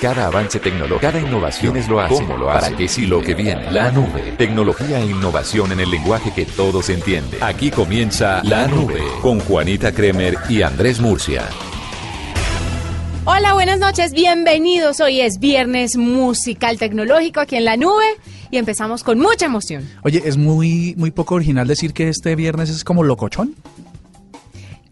[0.00, 2.14] Cada avance tecnológico, cada innovación es lo hace.
[2.14, 2.66] ¿Cómo lo hace?
[2.66, 3.68] Para que si lo que viene.
[3.72, 4.32] La nube.
[4.38, 7.42] Tecnología e innovación en el lenguaje que todos entienden.
[7.42, 11.48] Aquí comienza La Nube con Juanita Kremer y Andrés Murcia.
[13.24, 15.00] Hola, buenas noches, bienvenidos.
[15.00, 18.06] Hoy es viernes musical tecnológico aquí en la nube
[18.52, 19.90] y empezamos con mucha emoción.
[20.04, 23.56] Oye, es muy, muy poco original decir que este viernes es como locochón.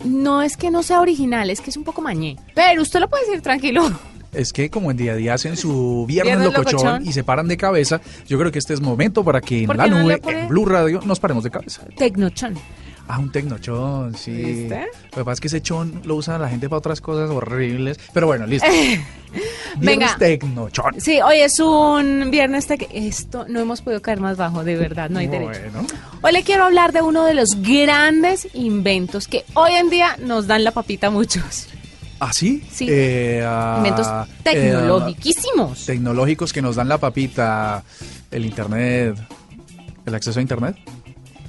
[0.05, 2.37] No es que no sea original, es que es un poco mañé.
[2.57, 3.89] Pero usted lo puede decir tranquilo.
[4.37, 7.09] Es que como en día a día hacen su viernes, Viernes locochón, locochón.
[7.09, 9.77] y se paran de cabeza, yo creo que este es momento para que en ¿Por
[9.77, 11.83] la no nube, en Blue Radio, nos paremos de cabeza.
[11.97, 12.55] Tecnochón.
[13.09, 14.33] Ah, un tecnochón, sí.
[14.33, 14.81] ¿Viste?
[15.13, 18.01] Lo que pasa es que ese chón lo usa la gente para otras cosas horribles.
[18.13, 18.67] Pero bueno, listo.
[19.77, 20.07] Venga.
[20.09, 21.01] Viernes tecnochón.
[21.01, 25.09] Sí, hoy es un viernes tec- Esto no hemos podido caer más bajo, de verdad,
[25.11, 25.61] no hay derecho.
[25.73, 25.87] Bueno.
[26.23, 30.47] Hoy le quiero hablar de uno de los grandes inventos que hoy en día nos
[30.49, 31.69] dan la papita a muchos.
[32.19, 32.63] ¿Ah, sí?
[32.71, 32.87] Sí.
[32.89, 35.85] Eh, ah, Inventos eh, tecnologiquísimos.
[35.87, 37.83] tecnológicos que nos dan la papita,
[38.31, 39.17] el internet,
[40.07, 40.77] el acceso a internet.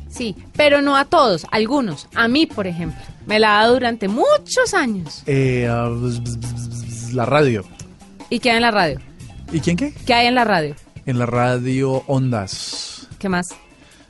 [0.09, 2.07] Sí, pero no a todos, algunos.
[2.15, 5.23] A mí, por ejemplo, me la ha dado durante muchos años.
[5.25, 5.69] Eh,
[7.13, 7.63] la radio.
[8.29, 8.99] ¿Y qué hay en la radio?
[9.51, 9.93] ¿Y quién qué?
[10.05, 10.75] ¿Qué hay en la radio?
[11.05, 13.07] En la radio Ondas.
[13.19, 13.47] ¿Qué más?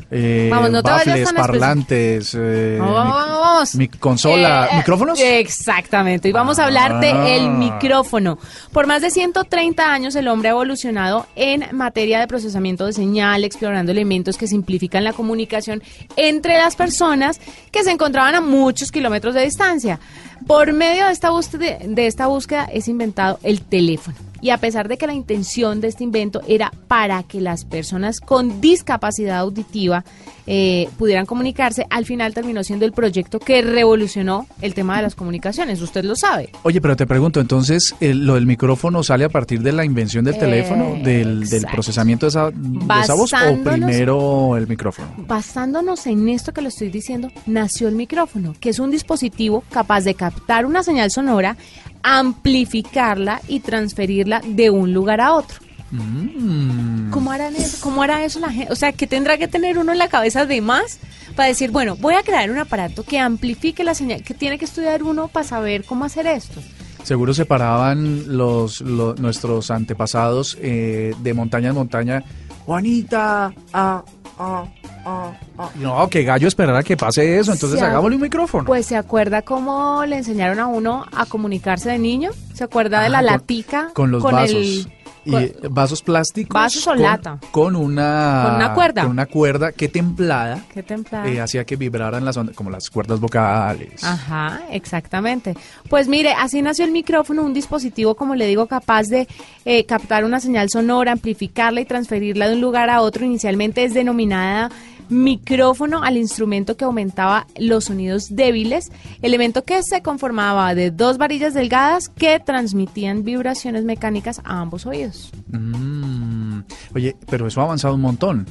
[0.10, 5.20] Eh, Vamos, no baffles, parlantes, eh, Vamos, mi consola, Eh, eh, micrófonos.
[5.20, 6.30] Exactamente.
[6.30, 7.30] Y vamos a hablar de Ah.
[7.36, 8.38] el micrófono.
[8.72, 13.44] Por más de 130 años el hombre ha evolucionado en materia de procesamiento de señal,
[13.44, 15.84] explorando elementos que simplifican la comunicación
[16.16, 17.42] entre las personas
[17.72, 20.00] que se encontraban a muchos kilómetros de distancia.
[20.46, 24.16] Por medio de esta búsqueda, de esta búsqueda es inventado el teléfono.
[24.42, 28.20] Y a pesar de que la intención de este invento era para que las personas
[28.20, 30.04] con discapacidad auditiva
[30.48, 35.14] eh, pudieran comunicarse, al final terminó siendo el proyecto que revolucionó el tema de las
[35.14, 35.82] comunicaciones.
[35.82, 36.50] Usted lo sabe.
[36.64, 40.36] Oye, pero te pregunto, entonces, ¿lo del micrófono sale a partir de la invención del
[40.36, 45.14] Eh, teléfono, del, del procesamiento de esa, de esa voz, o primero el micrófono?
[45.18, 50.06] Basándonos en esto que lo estoy diciendo, nació el micrófono, que es un dispositivo capaz
[50.06, 51.58] de captar una señal sonora,
[52.04, 55.67] amplificarla y transferirla de un lugar a otro.
[55.92, 57.12] Mm.
[57.12, 57.78] ¿Cómo harán eso?
[57.82, 58.72] ¿Cómo hará eso la gente?
[58.72, 61.00] O sea, que tendrá que tener uno en la cabeza de más
[61.36, 64.66] para decir, bueno, voy a crear un aparato que amplifique la señal, que tiene que
[64.66, 66.62] estudiar uno para saber cómo hacer esto.
[67.04, 72.24] Seguro se paraban los, lo- nuestros antepasados eh, de montaña en montaña.
[72.66, 74.04] Juanita, ah,
[74.38, 74.66] ah,
[75.06, 75.70] ah, ah.
[75.76, 78.66] No, que gallo esperará que pase eso, entonces hagámosle un micrófono.
[78.66, 82.32] Pues se acuerda cómo le enseñaron a uno a comunicarse de niño?
[82.54, 83.90] ¿Se acuerda de la Ah, con- latica?
[83.94, 84.52] con los vasos.
[84.52, 84.92] el-
[85.28, 86.54] y vasos plásticos.
[86.54, 87.40] Vasos o con- lata.
[87.52, 89.02] Con una, Con una cuerda.
[89.04, 91.28] Con una cuerda que templada Qué templado.
[91.28, 94.04] eh, hacía que vibraran las ondas, como las cuerdas vocales.
[94.04, 95.56] Ajá, exactamente.
[95.90, 99.28] Pues mire, así nació el micrófono, un dispositivo, como le digo, capaz de
[99.66, 103.26] eh, captar una señal sonora, amplificarla y transferirla de un lugar a otro.
[103.26, 104.70] Inicialmente es denominada
[105.10, 108.92] micrófono al instrumento que aumentaba los sonidos débiles,
[109.22, 115.32] elemento que se conformaba de dos varillas delgadas que transmitían vibraciones mecánicas a ambos oídos.
[115.48, 116.60] Mm,
[116.96, 118.46] Oye, pero eso ha avanzado un montón.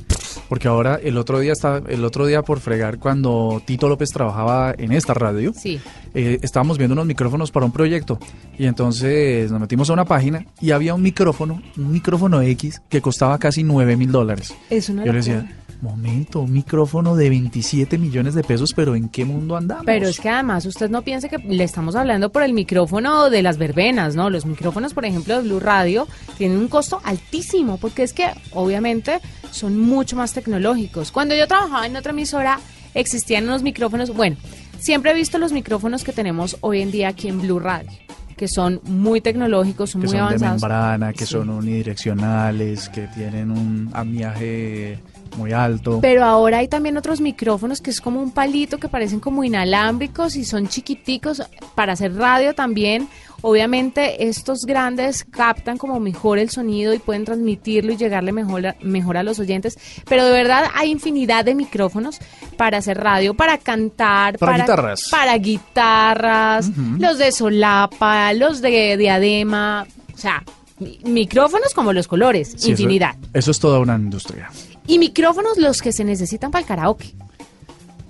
[0.48, 4.74] Porque ahora el otro día está, el otro día por fregar cuando Tito López trabajaba
[4.78, 5.80] en esta radio, Sí.
[6.14, 8.18] eh, estábamos viendo unos micrófonos para un proyecto
[8.56, 13.00] y entonces nos metimos a una página y había un micrófono, un micrófono X que
[13.00, 14.54] costaba casi 9 mil dólares.
[14.70, 15.50] Es una Yo le decía,
[15.82, 19.84] momento, un micrófono de 27 millones de pesos, pero ¿en qué mundo andamos?
[19.86, 23.42] Pero es que además usted no piense que le estamos hablando por el micrófono de
[23.42, 24.30] las verbenas, ¿no?
[24.30, 26.06] Los micrófonos, por ejemplo, de Blue Radio
[26.38, 29.20] tienen un costo altísimo porque es que obviamente
[29.50, 31.12] son mucho más tecnológicos.
[31.12, 32.58] Cuando yo trabajaba en otra emisora
[32.94, 34.36] existían unos micrófonos, bueno,
[34.78, 37.90] siempre he visto los micrófonos que tenemos hoy en día aquí en Blue Radio,
[38.36, 41.32] que son muy tecnológicos, son que muy son de membrana, que Sí.
[41.32, 44.98] son unidireccionales, que tienen un amiaje
[45.36, 45.98] muy alto.
[46.02, 50.36] Pero ahora hay también otros micrófonos que es como un palito que parecen como inalámbricos
[50.36, 51.42] y son chiquiticos
[51.74, 53.08] para hacer radio también.
[53.42, 58.76] Obviamente estos grandes captan como mejor el sonido y pueden transmitirlo y llegarle mejor a,
[58.82, 59.78] mejor a los oyentes.
[60.08, 62.18] Pero de verdad hay infinidad de micrófonos
[62.56, 65.00] para hacer radio, para cantar, Para guitarras.
[65.10, 70.42] para guitarras, los de solapa, los de diadema, o sea,
[70.78, 73.16] mi- micrófonos como los colores, Sí, eso- infinidad.
[73.32, 74.50] Eso, es toda una industria.
[74.86, 77.14] Y micrófonos los que se necesitan para el karaoke.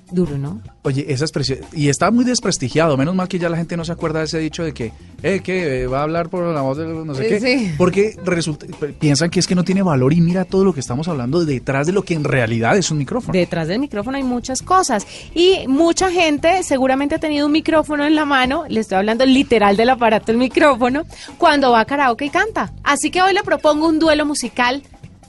[0.08, 0.60] Duro, ¿no?
[0.82, 3.90] Oye, esa expresión, y está muy desprestigiado, menos mal que ya la gente no se
[3.90, 6.78] acuerda de ese dicho de que, eh, que eh, va a hablar por la voz
[6.78, 7.72] de no sé qué, Sí.
[7.76, 8.66] porque resulta,
[9.00, 11.88] piensan que es que no tiene valor y mira todo lo que estamos hablando detrás
[11.88, 13.32] de lo que en realidad es un micrófono.
[13.36, 18.14] Detrás del micrófono hay muchas cosas y mucha gente seguramente ha tenido un micrófono en
[18.14, 21.02] la mano, le estoy hablando literal del aparato del micrófono,
[21.36, 22.72] cuando va a karaoke y canta.
[22.84, 24.84] Así que hoy le propongo un duelo musical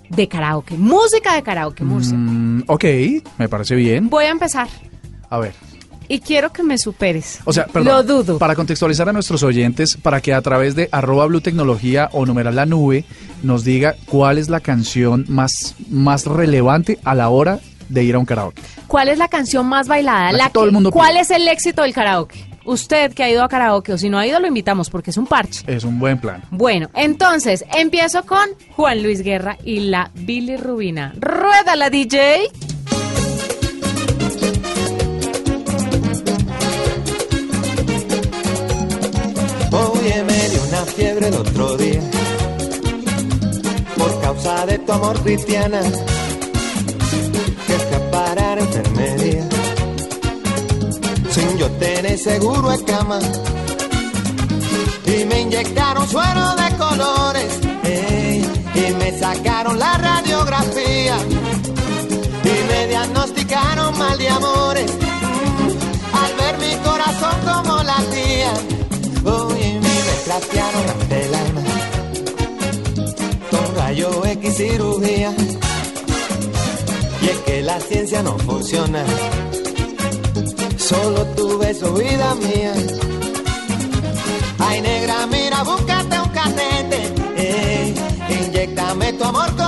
[0.09, 2.15] de karaoke, música de karaoke, Murcia.
[2.17, 2.85] Mm, ok,
[3.37, 4.09] me parece bien.
[4.09, 4.67] Voy a empezar
[5.29, 5.53] A ver.
[6.07, 7.39] y quiero que me superes.
[7.45, 8.37] O sea, perdón, Lo dudo.
[8.37, 12.55] Para contextualizar a nuestros oyentes, para que a través de arroba Blue Tecnología o numeral
[12.55, 13.03] la nube
[13.43, 17.59] nos diga cuál es la canción más, más relevante a la hora
[17.89, 18.61] de ir a un karaoke.
[18.87, 20.31] ¿Cuál es la canción más bailada?
[20.31, 21.21] La que La todo el mundo ¿Cuál pide.
[21.21, 22.45] es el éxito del karaoke?
[22.65, 25.17] Usted que ha ido a karaoke o si no ha ido lo invitamos porque es
[25.17, 25.63] un parche.
[25.67, 26.43] Es un buen plan.
[26.51, 28.45] Bueno, entonces empiezo con
[28.75, 31.13] Juan Luis Guerra y la Billy Rubina.
[31.17, 32.49] Ruédala, DJ.
[39.71, 42.01] Oye, me dio una fiebre el otro día
[43.97, 45.81] por causa de tu amor cristiana
[51.31, 53.19] sin yo tener seguro de cama
[55.05, 58.45] y me inyectaron suero de colores ey,
[58.75, 61.17] y me sacaron la radiografía
[62.43, 64.91] y me diagnosticaron mal de amores
[66.13, 68.53] al ver mi corazón como latía.
[69.25, 71.61] Oye, me trastearon ante el alma
[73.51, 75.16] con rayo X cirugía.
[77.77, 79.05] La ciencia no funciona.
[80.79, 82.73] Solo tu beso, vida mía.
[84.57, 86.27] Ay, negra, mira, búscate un.
[87.37, 87.93] Ey,
[88.29, 89.66] inyectame tu amor como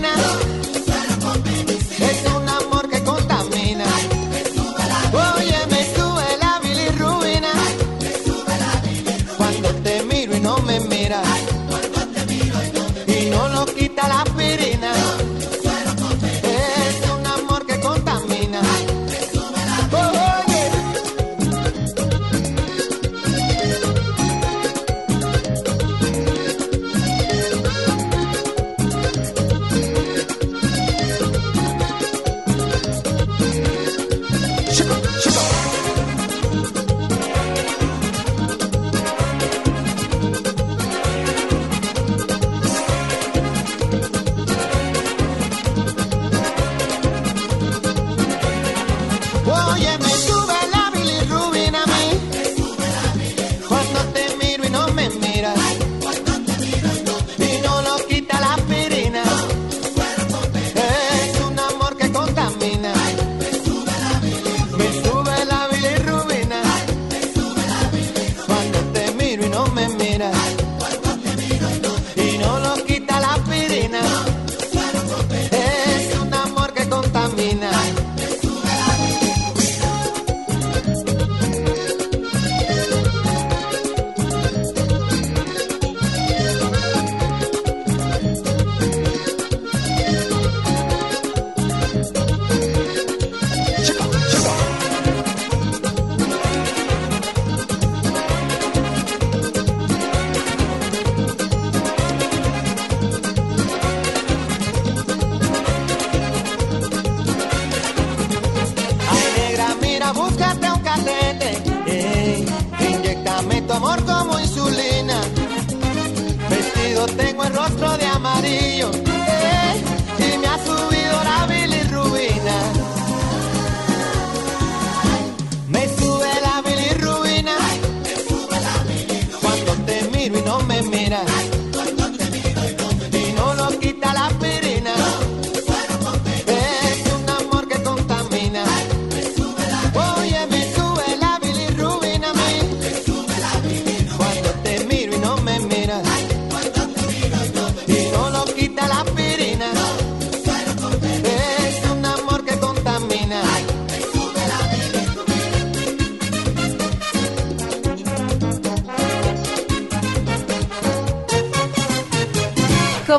[0.00, 0.27] la aspirina.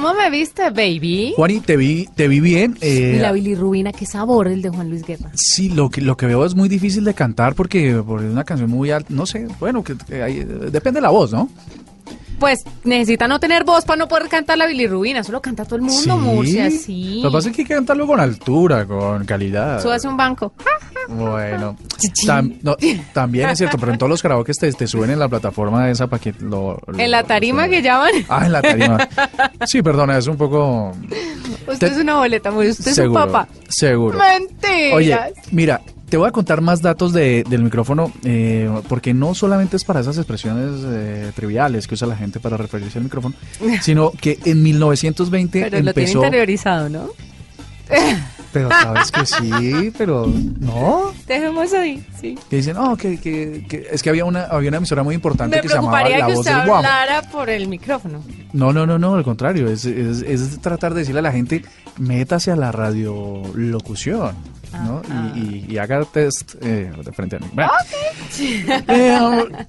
[0.01, 1.33] ¿Cómo me viste, baby?
[1.35, 2.77] Juani, te vi, te vi bien.
[2.79, 5.29] eh, y la bilirrubina, qué sabor el de Juan Luis Guerra.
[5.35, 8.45] Sí, lo que, lo que veo es muy difícil de cantar porque, porque es una
[8.45, 9.13] canción muy alta.
[9.13, 11.49] No sé, bueno, que, que hay- depende de la voz, ¿no?
[12.39, 15.19] Pues necesita no tener voz para no poder cantar la bilirrubina.
[15.19, 17.19] Eso lo canta todo el mundo, Murcia, sí.
[17.22, 19.81] Lo que pasa es que hay que cantarlo con altura, con calidad.
[19.81, 20.53] Súbase un banco.
[21.10, 21.75] Bueno,
[22.25, 22.75] tam- no,
[23.13, 26.05] también es cierto, pero en todos los karaoke te, te suben en la plataforma esa
[26.08, 28.12] para que lo, lo- En la tarima lo- que llaman.
[28.29, 29.10] Ah, en la tarima.
[29.65, 30.91] Sí, perdona, es un poco...
[31.67, 33.48] Usted te- es una boleta, muy usted seguro, es un papá.
[33.69, 34.19] Seguro.
[34.19, 34.96] Mentira.
[34.96, 35.17] Oye,
[35.51, 39.85] mira, te voy a contar más datos de- del micrófono, eh, porque no solamente es
[39.85, 43.35] para esas expresiones eh, triviales que usa la gente para referirse al micrófono,
[43.81, 46.17] sino que en 1920 Pero lo tiene empezó...
[46.25, 47.09] interiorizado, ¿no?
[48.51, 50.25] Pero sabes que sí, pero
[50.59, 51.13] no.
[51.27, 52.35] Dejemos ahí, sí.
[52.49, 55.57] Que dicen, oh, que, que- que- es que había una, había una emisora muy importante
[55.57, 56.75] Me que se llamaba La que Voz usted del Guamo.
[56.77, 58.23] hablara por el micrófono.
[58.53, 61.61] No, no, no, no, al contrario, es, es, es tratar de decirle a la gente,
[61.99, 64.33] métase a la radiolocución,
[64.73, 65.01] ¿no?
[65.35, 67.45] Y, y- y haga test eh, de frente a mí.
[67.53, 67.71] Bueno.
[68.88, 69.17] Eh,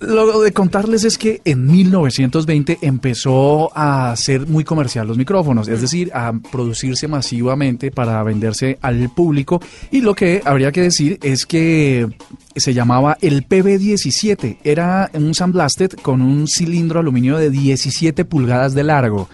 [0.01, 5.81] lo de contarles es que en 1920 empezó a ser muy comercial los micrófonos, es
[5.81, 9.61] decir, a producirse masivamente para venderse al público.
[9.91, 12.07] Y lo que habría que decir es que
[12.55, 14.59] se llamaba el PB17.
[14.63, 19.29] Era un Sandblasted con un cilindro aluminio de 17 pulgadas de largo.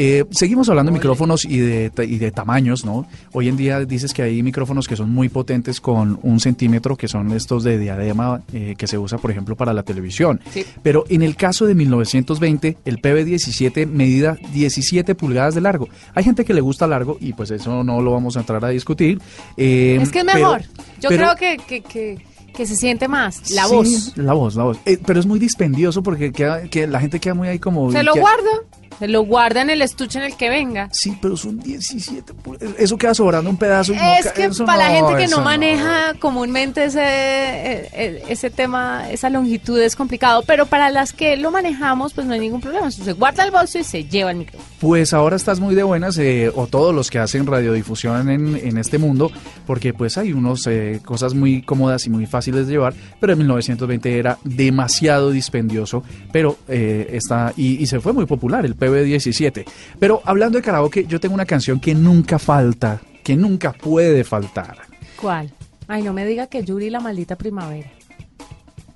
[0.00, 3.04] Eh, seguimos hablando de micrófonos y de, y de tamaños, ¿no?
[3.32, 7.08] Hoy en día dices que hay micrófonos que son muy potentes con un centímetro, que
[7.08, 10.40] son estos de diadema eh, que se usa, por ejemplo, para la televisión.
[10.52, 10.64] Sí.
[10.84, 15.88] Pero en el caso de 1920, el PB17 medida 17 pulgadas de largo.
[16.14, 18.68] Hay gente que le gusta largo y pues eso no lo vamos a entrar a
[18.68, 19.20] discutir.
[19.56, 20.62] Eh, es que es pero- mejor.
[21.00, 22.18] Yo pero- creo que, que, que,
[22.54, 24.12] que se siente más la Sí, voz.
[24.16, 24.78] La voz, la voz.
[24.86, 27.90] Eh, pero es muy dispendioso porque queda, que la gente queda muy ahí como...
[27.90, 28.50] Se lo guarda.
[28.98, 30.88] Se lo guarda en el estuche en el que venga.
[30.92, 32.32] Sí, pero son 17.
[32.34, 33.92] pul- Eso queda sobrando un pedazo.
[33.92, 39.10] y es que para la gente que no maneja comúnmente ese, eh, eh, ese tema,
[39.10, 42.90] esa longitud es complicado, pero para las que lo manejamos, pues no hay ningún problema.
[42.90, 44.64] Se guarda el bolso y se lleva el micrófono.
[44.80, 48.78] Pues ahora estás muy de buenas, eh, o todos los que hacen radiodifusión en, en
[48.78, 49.30] este mundo,
[49.66, 53.38] porque pues hay unos eh, cosas muy cómodas y muy fáciles de llevar, pero en
[53.40, 56.02] 1920 era demasiado dispendioso,
[56.32, 59.64] pero eh, está, y, y se fue muy popular el PB17.
[59.98, 64.78] Pero hablando de karaoke, yo tengo una canción que nunca falta, que nunca puede faltar.
[65.20, 65.52] ¿Cuál?
[65.86, 67.90] Ay, no me diga que Yuri la maldita primavera.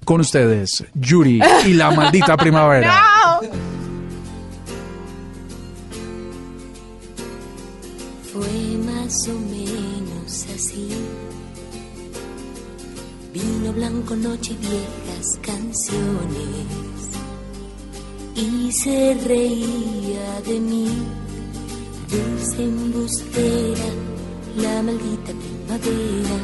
[0.05, 2.95] Con ustedes, Yuri y la maldita primavera.
[8.33, 10.89] Fue más o menos así.
[13.33, 17.12] Vino blanco, noche y viejas canciones.
[18.35, 20.89] Y se reía de mí.
[22.11, 23.89] Dulce embustera,
[24.57, 26.37] la maldita primavera.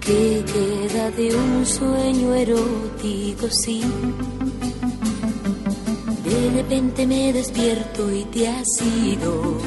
[0.00, 3.82] Que queda de un sueño erótico, sí.
[6.24, 9.58] De repente me despierto y te has ido.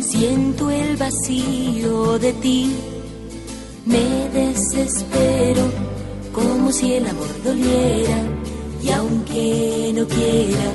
[0.00, 2.74] Siento el vacío de ti,
[3.86, 5.62] me desespero
[6.32, 8.29] como si el amor doliera
[8.82, 10.72] y aunque no quiera,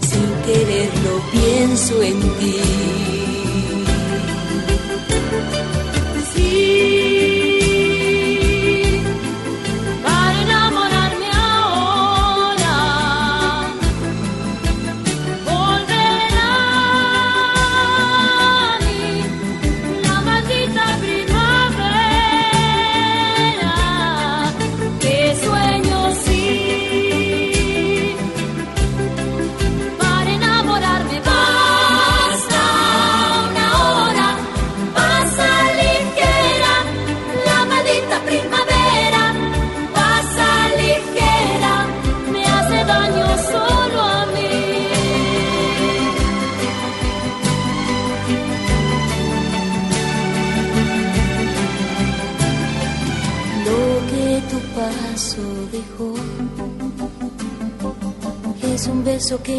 [0.00, 3.25] sin quererlo pienso en ti.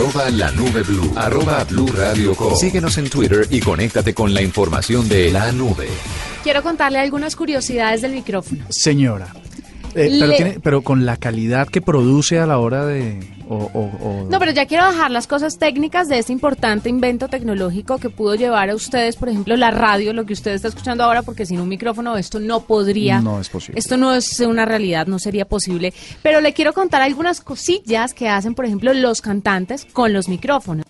[0.00, 1.12] Arroba la nube blue.
[1.14, 2.56] Arroba blue radio com.
[2.56, 5.88] Síguenos en Twitter y conéctate con la información de la nube.
[6.42, 8.64] Quiero contarle algunas curiosidades del micrófono.
[8.70, 9.30] Señora.
[9.94, 13.18] Eh, pero, Le- tiene- pero con la calidad que produce a la hora de...
[13.48, 13.90] o- o-
[14.24, 18.08] o- No, pero ya quiero bajar las cosas técnicas de este importante invento tecnológico que
[18.10, 21.44] pudo llevar a ustedes, por ejemplo, la radio, lo que usted está escuchando ahora, porque
[21.46, 23.20] sin un micrófono esto no podría.
[23.20, 23.78] No es posible.
[23.80, 25.92] Esto no es una realidad, no sería posible.
[26.22, 30.84] Pero le quiero contar algunas cosillas que hacen, por ejemplo, los cantantes con los micrófonos.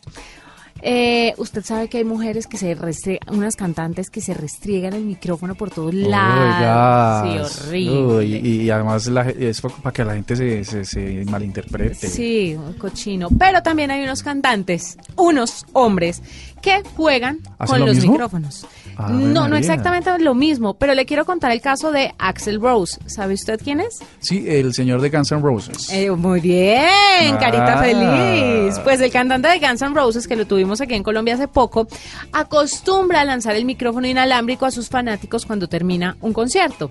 [0.83, 5.05] Eh, usted sabe que hay mujeres que se restriegan, unas cantantes que se restriegan el
[5.05, 7.53] micrófono por todos lados.
[7.53, 8.03] Sí, horrible.
[8.17, 12.09] Uy, y, y además la- es para que la gente se, se, se malinterprete.
[12.09, 13.29] Sí, cochino.
[13.39, 16.23] Pero también hay unos cantantes, unos hombres,
[16.63, 18.13] que juegan ¿Hacen con lo los mismo?
[18.13, 18.67] micrófonos.
[18.97, 22.99] Ave No, no exactamente lo mismo, pero le quiero contar el caso de Axel Rose.
[23.07, 24.01] ¿Sabe usted quién es?
[24.21, 25.89] Sí, el señor de Guns N' Roses.
[25.93, 27.83] Eh, muy bien, carita Ah.
[27.83, 28.79] feliz.
[28.85, 31.87] Pues el cantante de Guns N' Roses, que lo tuvimos aquí en Colombia hace poco,
[32.33, 36.91] acostumbra a lanzar el micrófono inalámbrico a sus fanáticos cuando termina un concierto.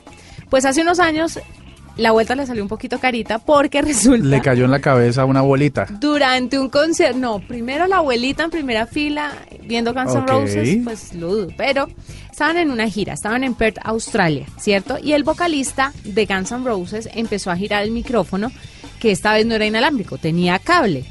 [0.50, 1.40] Pues hace unos años
[2.00, 4.26] la vuelta le salió un poquito carita porque resulta...
[4.26, 5.88] Le cayó en la cabeza una bolita.
[5.90, 9.34] Durante un concierto, no, primero la abuelita en primera fila
[9.64, 10.28] viendo Guns N'.
[10.28, 11.88] Roses, pues lo dudo, pero
[12.32, 14.98] estaban en una gira, estaban en Perth, Australia, ¿cierto?
[15.02, 18.52] Y el vocalista de Guns N' Roses empezó a girar el micrófono,
[19.00, 21.06] que esta vez no era inalámbrico, tenía cable,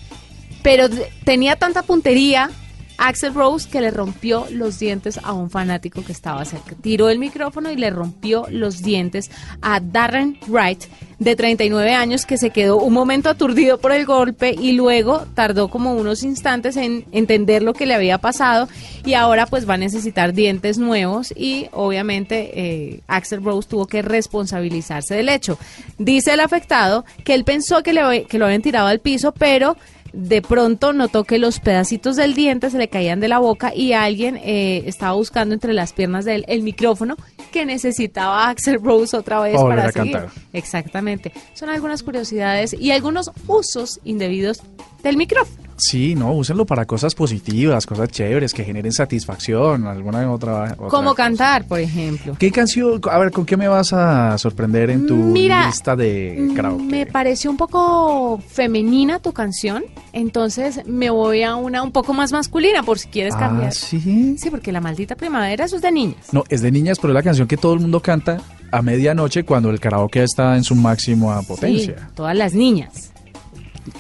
[0.63, 0.89] pero
[1.25, 2.51] tenía tanta puntería
[2.99, 6.75] Axel Rose que le rompió los dientes a un fanático que estaba cerca.
[6.81, 9.31] Tiró el micrófono y le rompió los dientes
[9.63, 10.85] a Darren Wright,
[11.19, 15.69] de 39 años, que se quedó un momento aturdido por el golpe y luego tardó
[15.69, 18.69] como unos instantes en entender lo que le había pasado
[19.05, 24.03] y ahora pues va a necesitar dientes nuevos y obviamente eh, Axel Rose tuvo que
[24.03, 25.59] responsabilizarse del hecho.
[25.99, 29.77] Dice el afectado que él pensó que, le, que lo habían tirado al piso, pero
[30.13, 33.93] de pronto notó que los pedacitos del diente se le caían de la boca y
[33.93, 37.17] alguien eh, estaba buscando entre las piernas de él el micrófono
[37.53, 40.13] que necesitaba Axel Rose otra vez Para seguir.
[40.13, 40.31] cantar.
[40.53, 41.33] Exactamente.
[41.55, 44.63] Son algunas curiosidades y algunos usos indebidos
[45.03, 45.68] del micrófono.
[45.79, 50.75] Sí, no, úsenlo para cosas positivas, cosas chéveres, que generen satisfacción, alguna otra.
[50.77, 52.37] otra Como cantar, por ejemplo.
[52.39, 53.01] ¿Qué canción?
[53.11, 56.83] A ver, ¿con qué me vas a sorprender en tu Mira, lista de karaoke?
[56.83, 62.33] Me pareció un poco femenina tu canción, entonces me voy a una un poco más
[62.33, 63.73] masculina por si quieres ah, cambiar.
[63.73, 64.37] sí.
[64.37, 66.33] Sí, porque la maldita primavera eso es de niñas.
[66.33, 69.45] No, es de niñas, pero es la canción que todo el mundo canta a medianoche
[69.45, 72.11] cuando el karaoke está en su máxima Sí, potencia.
[72.15, 73.13] todas las niñas.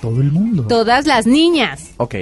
[0.00, 0.64] Todo el mundo.
[0.66, 1.90] Todas las niñas.
[1.96, 2.14] ok.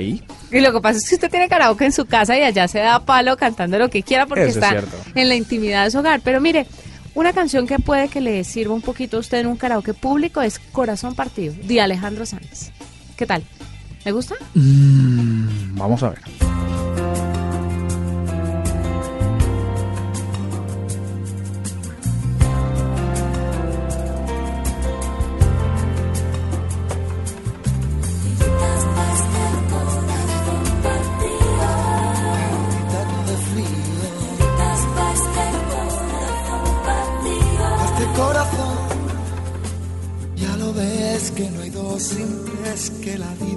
[0.52, 2.78] Y lo que pasa es que usted tiene karaoke en su casa y allá se
[2.78, 4.82] da palo cantando lo que quiera porque Eso está
[5.14, 6.20] en la intimidad de su hogar.
[6.22, 6.66] Pero mire,
[7.14, 10.42] una canción que puede que le sirva un poquito a usted en un karaoke público
[10.42, 12.70] es Corazón Partido, de Alejandro Sanz.
[13.16, 13.42] ¿Qué tal?
[14.04, 14.36] ¿Le gusta?
[14.54, 16.20] Mm, vamos a ver.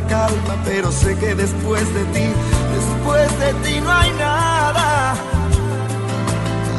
[0.00, 2.26] la calma, pero sé que después de ti,
[2.76, 5.14] después de ti no hay nada.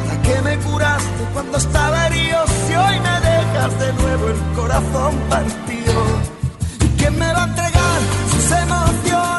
[0.06, 5.14] Nada que me curaste cuando estaba herido, si hoy me dejas de nuevo el corazón
[5.28, 5.94] partido.
[6.84, 8.00] ¿Y quién me va a entregar
[8.32, 9.29] sus emociones?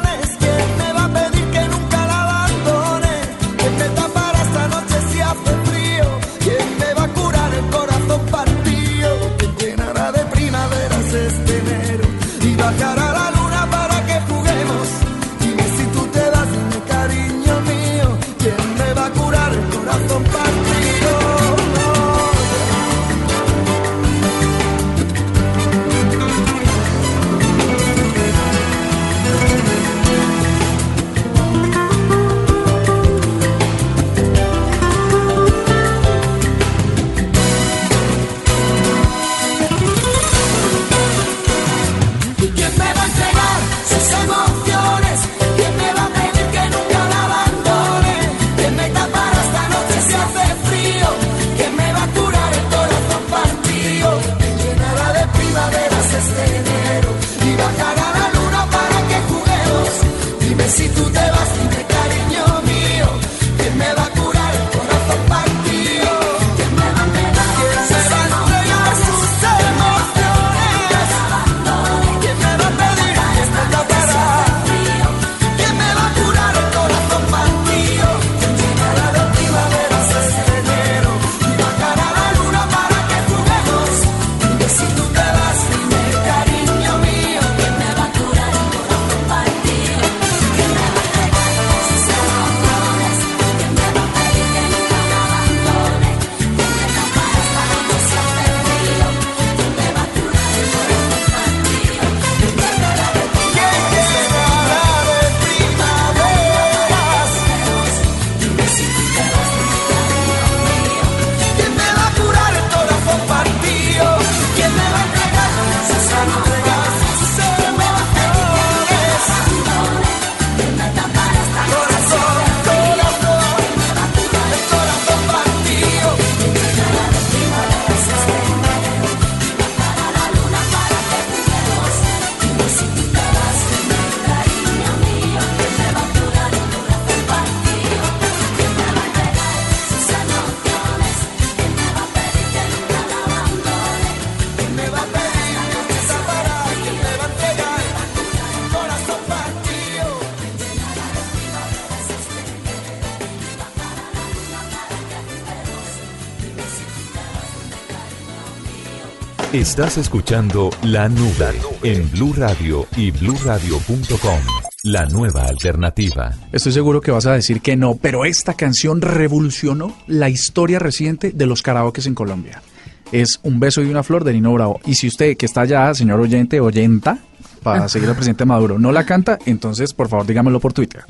[159.53, 164.39] Estás escuchando La Nube en Blue Radio y bluradio.com.
[164.83, 166.31] La nueva alternativa.
[166.53, 171.31] Estoy seguro que vas a decir que no, pero esta canción revolucionó la historia reciente
[171.31, 172.63] de los karaokes en Colombia.
[173.11, 174.79] Es Un beso y una flor de Nino Bravo.
[174.85, 177.17] Y si usted que está allá, señor oyente, oyenta,
[177.61, 181.03] para seguir al presidente Maduro, no la canta, entonces por favor dígamelo por Twitter.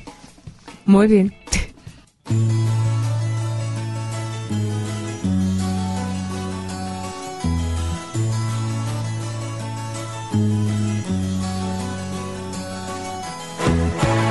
[0.88, 1.32] Muy bien.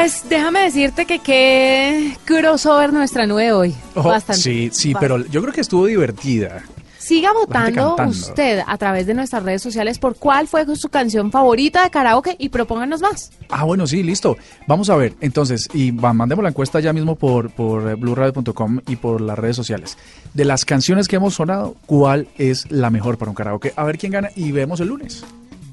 [0.00, 3.74] Pues déjame decirte que qué crossover nuestra nube hoy.
[3.94, 4.40] Oh, Bastante.
[4.40, 6.62] Sí, sí, pero yo creo que estuvo divertida.
[6.96, 11.84] Siga votando usted a través de nuestras redes sociales por cuál fue su canción favorita
[11.84, 13.30] de karaoke y propónganos más.
[13.50, 14.38] Ah, bueno, sí, listo.
[14.66, 18.96] Vamos a ver, entonces, y va, mandemos la encuesta ya mismo por, por blueradio.com y
[18.96, 19.98] por las redes sociales.
[20.32, 23.74] De las canciones que hemos sonado, ¿cuál es la mejor para un karaoke?
[23.76, 25.24] A ver quién gana y vemos el lunes.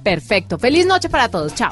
[0.03, 0.59] Perfecto.
[0.59, 1.55] Feliz noche para todos.
[1.55, 1.71] Chao.